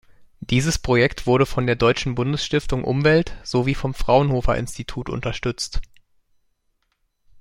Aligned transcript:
Dieses 0.39 0.79
Projekt 0.79 1.27
wurde 1.27 1.45
von 1.45 1.67
der 1.67 1.75
Deutschen 1.75 2.15
Bundesstiftung 2.15 2.83
Umwelt, 2.85 3.37
sowie 3.43 3.75
vom 3.75 3.93
Fraunhofer-Institut 3.93 5.11
unterstützt. 5.11 5.79